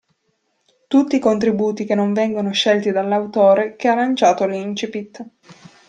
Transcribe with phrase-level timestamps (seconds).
[0.87, 5.29] Tutti i contributi che non vengono scelti dall'autore che ha lanciato l'incipit.